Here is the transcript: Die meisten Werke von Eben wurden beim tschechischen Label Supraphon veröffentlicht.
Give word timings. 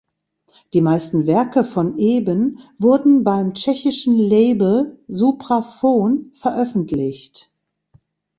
Die 0.73 0.81
meisten 0.81 1.27
Werke 1.27 1.63
von 1.63 1.99
Eben 1.99 2.57
wurden 2.79 3.23
beim 3.23 3.53
tschechischen 3.53 4.17
Label 4.17 4.99
Supraphon 5.07 6.31
veröffentlicht. 6.33 7.51